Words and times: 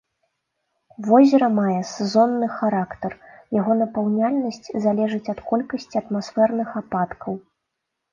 Возера 1.07 1.47
мае 1.57 1.75
сезонны 1.95 2.47
характар, 2.61 3.11
яго 3.59 3.73
напаўняльнасць 3.81 4.67
залежыць 4.87 5.31
ад 5.35 5.39
колькасці 5.53 5.95
атмасферных 6.03 6.69
ападкаў. 6.83 7.33